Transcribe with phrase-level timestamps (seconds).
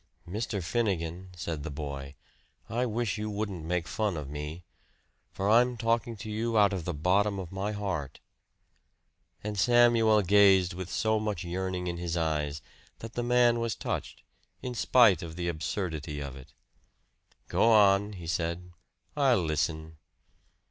[0.27, 0.63] "Mr.
[0.63, 2.15] Finnegan," said the boy,
[2.67, 4.63] "I wish you wouldn't make fun of me.
[5.31, 8.19] For I'm talking to you out of the bottom of my heart."
[9.43, 12.63] And Samuel gazed with so much yearning in his eyes
[12.97, 14.23] that the man was touched,
[14.63, 16.51] in spite of the absurdity of it.
[17.47, 18.71] "Go on," he said.
[19.15, 19.97] "I'll listen."